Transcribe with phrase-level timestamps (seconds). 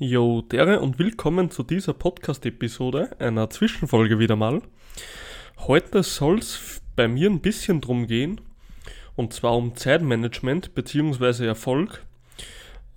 [0.00, 4.60] Jo, dere und willkommen zu dieser Podcast-Episode, einer Zwischenfolge wieder mal.
[5.68, 8.40] Heute soll es bei mir ein bisschen drum gehen,
[9.14, 11.46] und zwar um Zeitmanagement bzw.
[11.46, 12.04] Erfolg.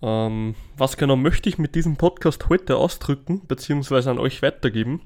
[0.02, 4.10] Ähm, was genau möchte ich mit diesem Podcast heute ausdrücken bzw.
[4.10, 5.04] an euch weitergeben?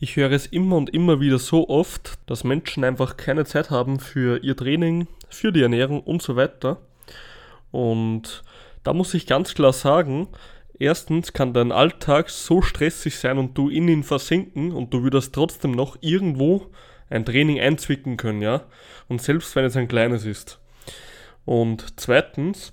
[0.00, 4.00] Ich höre es immer und immer wieder so oft, dass Menschen einfach keine Zeit haben
[4.00, 6.80] für ihr Training, für die Ernährung und so weiter.
[7.70, 8.42] Und
[8.84, 10.28] da muss ich ganz klar sagen,
[10.78, 15.34] erstens kann dein Alltag so stressig sein und du in ihn versinken und du würdest
[15.34, 16.70] trotzdem noch irgendwo
[17.10, 18.64] ein Training einzwicken können, ja.
[19.08, 20.60] Und selbst wenn es ein kleines ist.
[21.44, 22.72] Und zweitens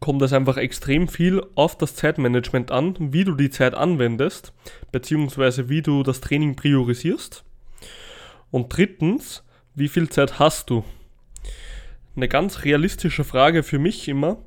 [0.00, 4.52] kommt es einfach extrem viel auf das Zeitmanagement an, wie du die Zeit anwendest,
[4.92, 7.44] beziehungsweise wie du das Training priorisierst.
[8.50, 10.84] Und drittens, wie viel Zeit hast du?
[12.16, 14.38] Eine ganz realistische Frage für mich immer,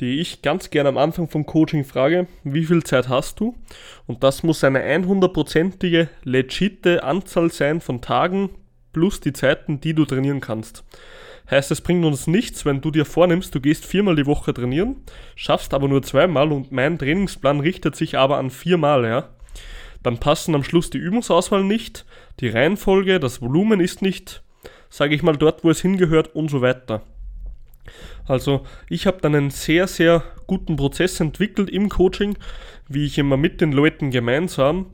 [0.00, 3.56] die ich ganz gerne am Anfang vom Coaching frage, wie viel Zeit hast du?
[4.06, 8.50] Und das muss eine 100%ige, legite Anzahl sein von Tagen
[8.92, 10.84] plus die Zeiten, die du trainieren kannst.
[11.50, 14.96] Heißt, es bringt uns nichts, wenn du dir vornimmst, du gehst viermal die Woche trainieren,
[15.34, 19.30] schaffst aber nur zweimal und mein Trainingsplan richtet sich aber an viermal, ja.
[20.02, 22.04] Dann passen am Schluss die Übungsauswahl nicht,
[22.40, 24.42] die Reihenfolge, das Volumen ist nicht,
[24.90, 27.02] sage ich mal, dort, wo es hingehört und so weiter.
[28.26, 32.36] Also ich habe dann einen sehr, sehr guten Prozess entwickelt im Coaching,
[32.88, 34.86] wie ich immer mit den Leuten gemeinsam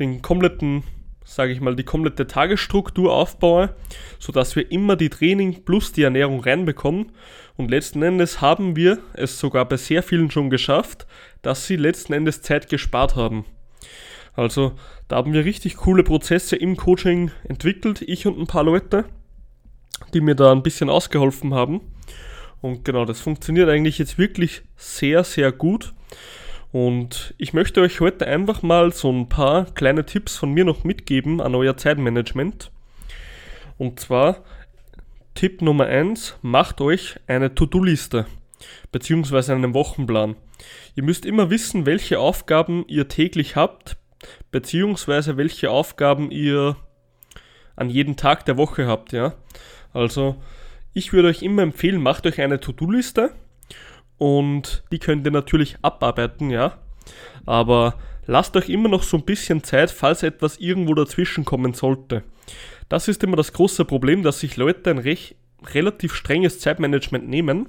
[0.00, 0.82] den kompletten,
[1.24, 3.74] sage ich mal, die komplette Tagesstruktur aufbaue,
[4.18, 7.12] sodass wir immer die Training plus die Ernährung reinbekommen.
[7.56, 11.06] Und letzten Endes haben wir es sogar bei sehr vielen schon geschafft,
[11.42, 13.44] dass sie letzten Endes Zeit gespart haben.
[14.34, 14.72] Also
[15.08, 19.04] da haben wir richtig coole Prozesse im Coaching entwickelt, ich und ein paar Leute,
[20.14, 21.80] die mir da ein bisschen ausgeholfen haben.
[22.60, 25.92] Und genau, das funktioniert eigentlich jetzt wirklich sehr, sehr gut.
[26.72, 30.84] Und ich möchte euch heute einfach mal so ein paar kleine Tipps von mir noch
[30.84, 32.70] mitgeben an euer Zeitmanagement.
[33.78, 34.44] Und zwar
[35.34, 38.26] Tipp Nummer 1, macht euch eine To-Do-Liste
[38.92, 40.36] beziehungsweise einen Wochenplan.
[40.94, 43.96] Ihr müsst immer wissen, welche Aufgaben ihr täglich habt,
[44.50, 46.76] beziehungsweise welche Aufgaben ihr
[47.76, 49.34] an jedem Tag der Woche habt, ja.
[49.92, 50.36] Also
[50.92, 53.34] ich würde euch immer empfehlen, macht euch eine To-Do-Liste
[54.18, 56.78] und die könnt ihr natürlich abarbeiten, ja.
[57.46, 57.94] Aber
[58.26, 62.22] lasst euch immer noch so ein bisschen Zeit, falls etwas irgendwo dazwischen kommen sollte.
[62.88, 67.68] Das ist immer das große Problem, dass sich Leute ein recht, relativ strenges Zeitmanagement nehmen.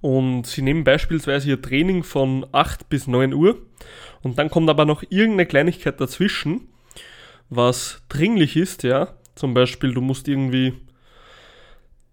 [0.00, 3.58] Und sie nehmen beispielsweise ihr Training von 8 bis 9 Uhr
[4.22, 6.68] und dann kommt aber noch irgendeine Kleinigkeit dazwischen,
[7.50, 9.14] was dringlich ist, ja.
[9.34, 10.74] Zum Beispiel, du musst irgendwie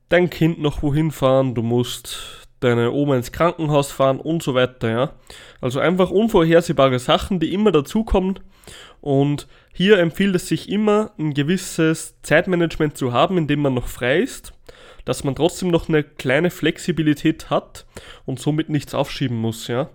[0.09, 4.89] dein Kind noch wohin fahren, du musst deine Oma ins Krankenhaus fahren und so weiter,
[4.89, 5.13] ja.
[5.61, 8.39] Also einfach unvorhersehbare Sachen, die immer dazukommen
[9.01, 13.87] und hier empfiehlt es sich immer, ein gewisses Zeitmanagement zu haben, in dem man noch
[13.87, 14.53] frei ist,
[15.05, 17.85] dass man trotzdem noch eine kleine Flexibilität hat
[18.25, 19.89] und somit nichts aufschieben muss, ja.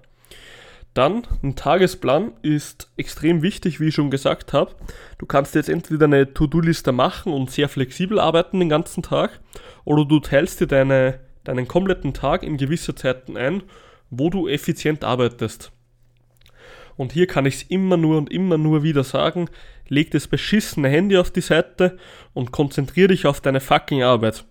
[0.95, 4.77] Dann, ein Tagesplan ist extrem wichtig, wie ich schon gesagt habe.
[5.19, 9.41] Du kannst jetzt entweder eine To-Do-Liste machen und sehr flexibel arbeiten den ganzen Tag,
[9.85, 13.65] oder du teilst dir deine, deinen kompletten Tag in gewisse Zeiten ein,
[14.11, 15.73] wo du effizient arbeitest.
[16.97, 19.49] Und hier kann ich es immer nur und immer nur wieder sagen,
[19.89, 21.99] leg das beschissene Handy auf die Seite
[22.35, 24.45] und konzentriere dich auf deine fucking Arbeit.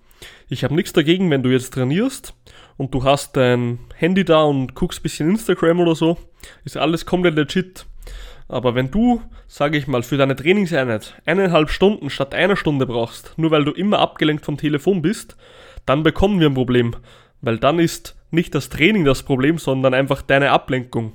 [0.50, 2.34] Ich habe nichts dagegen, wenn du jetzt trainierst
[2.78, 6.18] und du hast dein Handy da und guckst ein bisschen Instagram oder so,
[6.66, 7.86] ist alles komplett legit.
[8.48, 13.34] Aber wenn du, sage ich mal, für deine Trainingseinheit eineinhalb Stunden statt einer Stunde brauchst,
[13.38, 15.38] nur weil du immer abgelenkt vom Telefon bist,
[15.86, 16.96] dann bekommen wir ein Problem.
[17.42, 21.14] Weil dann ist nicht das Training das Problem, sondern einfach deine Ablenkung.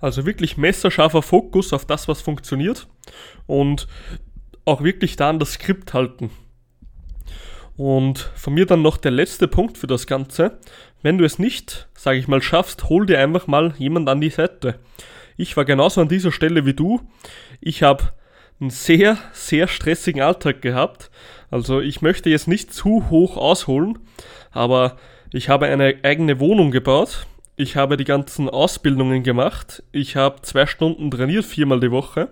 [0.00, 2.88] Also wirklich messerscharfer Fokus auf das, was funktioniert
[3.46, 3.86] und
[4.64, 6.30] auch wirklich da an das Skript halten.
[7.80, 10.58] Und von mir dann noch der letzte Punkt für das Ganze.
[11.00, 14.28] Wenn du es nicht, sage ich mal, schaffst, hol dir einfach mal jemand an die
[14.28, 14.78] Seite.
[15.38, 17.00] Ich war genauso an dieser Stelle wie du.
[17.58, 18.12] Ich habe
[18.60, 21.10] einen sehr, sehr stressigen Alltag gehabt.
[21.50, 23.98] Also ich möchte jetzt nicht zu hoch ausholen,
[24.50, 24.98] aber
[25.32, 27.26] ich habe eine eigene Wohnung gebaut.
[27.62, 29.82] Ich habe die ganzen Ausbildungen gemacht.
[29.92, 32.30] Ich habe zwei Stunden trainiert, viermal die Woche.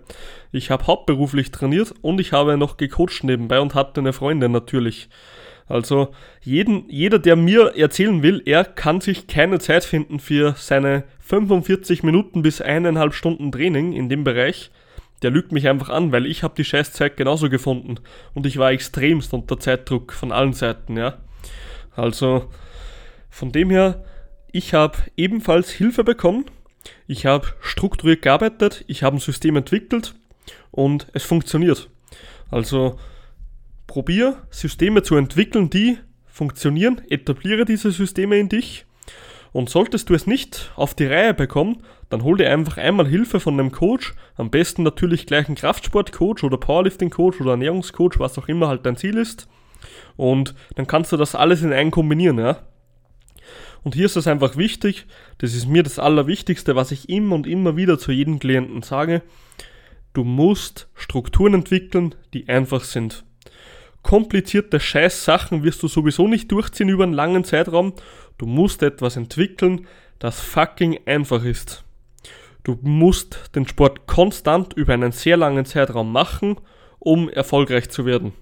[0.53, 5.11] Ich habe hauptberuflich trainiert und ich habe noch gecoacht nebenbei und hatte eine Freundin natürlich.
[5.67, 11.05] Also jeden, jeder, der mir erzählen will, er kann sich keine Zeit finden für seine
[11.21, 14.71] 45 Minuten bis eineinhalb Stunden Training in dem Bereich,
[15.21, 17.97] der lügt mich einfach an, weil ich habe die Scheißzeit genauso gefunden
[18.33, 21.19] und ich war extremst unter Zeitdruck von allen Seiten, ja.
[21.95, 22.47] Also
[23.29, 24.03] von dem her,
[24.53, 26.47] ich habe ebenfalls Hilfe bekommen.
[27.07, 30.15] Ich habe strukturiert gearbeitet, ich habe ein System entwickelt
[30.71, 31.91] und es funktioniert.
[32.51, 32.99] Also
[33.87, 38.87] probier Systeme zu entwickeln, die funktionieren, etabliere diese Systeme in dich
[39.53, 43.41] und solltest du es nicht auf die Reihe bekommen, dann hol dir einfach einmal Hilfe
[43.41, 48.49] von einem Coach, am besten natürlich gleich einen Kraftsportcoach oder Powerlifting-Coach oder Ernährungscoach, was auch
[48.49, 49.49] immer halt dein Ziel ist.
[50.17, 52.59] Und dann kannst du das alles in einen kombinieren, ja.
[53.89, 55.07] Und hier ist es einfach wichtig,
[55.39, 59.23] das ist mir das Allerwichtigste, was ich immer und immer wieder zu jedem Klienten sage,
[60.13, 63.25] du musst Strukturen entwickeln, die einfach sind.
[64.03, 67.95] Komplizierte Scheiß-Sachen wirst du sowieso nicht durchziehen über einen langen Zeitraum.
[68.37, 69.87] Du musst etwas entwickeln,
[70.19, 71.83] das fucking einfach ist.
[72.65, 76.59] Du musst den Sport konstant über einen sehr langen Zeitraum machen,
[76.99, 78.35] um erfolgreich zu werden.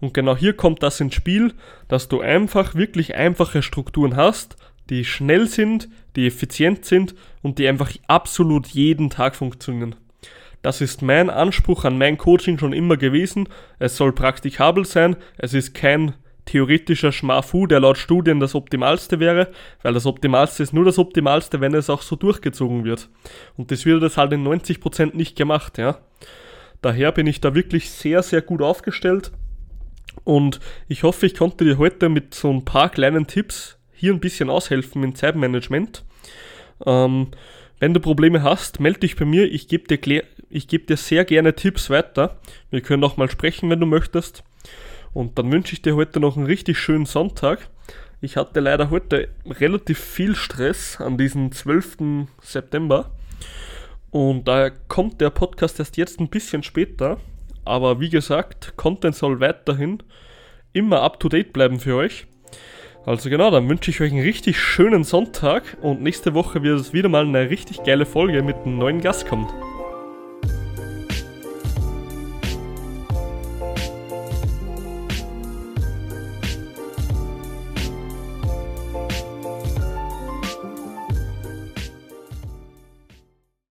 [0.00, 1.54] Und genau hier kommt das ins Spiel,
[1.88, 4.56] dass du einfach wirklich einfache Strukturen hast,
[4.90, 9.96] die schnell sind, die effizient sind und die einfach absolut jeden Tag funktionieren.
[10.62, 13.48] Das ist mein Anspruch an mein Coaching schon immer gewesen.
[13.78, 15.16] Es soll praktikabel sein.
[15.38, 16.14] Es ist kein
[16.46, 19.48] theoretischer Schmafu, der laut Studien das Optimalste wäre,
[19.82, 23.08] weil das Optimalste ist nur das Optimalste, wenn es auch so durchgezogen wird.
[23.56, 25.98] Und das wird das halt in 90% nicht gemacht, ja.
[26.82, 29.32] Daher bin ich da wirklich sehr, sehr gut aufgestellt.
[30.26, 30.58] Und
[30.88, 34.50] ich hoffe, ich konnte dir heute mit so ein paar kleinen Tipps hier ein bisschen
[34.50, 36.04] aushelfen im Zeitmanagement.
[36.84, 37.28] Ähm,
[37.78, 39.44] wenn du Probleme hast, melde dich bei mir.
[39.44, 42.40] Ich gebe dir, geb dir sehr gerne Tipps weiter.
[42.70, 44.42] Wir können auch mal sprechen, wenn du möchtest.
[45.14, 47.68] Und dann wünsche ich dir heute noch einen richtig schönen Sonntag.
[48.20, 52.26] Ich hatte leider heute relativ viel Stress an diesem 12.
[52.42, 53.12] September.
[54.10, 57.20] Und daher kommt der Podcast erst jetzt ein bisschen später.
[57.66, 60.02] Aber wie gesagt, Content soll weiterhin
[60.72, 62.26] immer up to date bleiben für euch.
[63.04, 66.92] Also genau, dann wünsche ich euch einen richtig schönen Sonntag und nächste Woche wird es
[66.92, 69.46] wieder mal eine richtig geile Folge mit einem neuen Gast kommen.